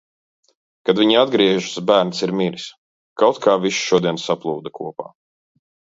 Kad 0.89 1.01
viņi 1.01 1.17
atgriežas, 1.23 1.75
bērns 1.91 2.23
ir 2.27 2.33
miris. 2.39 2.65
Kaut 3.23 3.41
kā 3.47 3.57
viss 3.67 3.85
šodien 3.91 4.23
saplūda 4.27 4.77
kopā. 4.81 5.11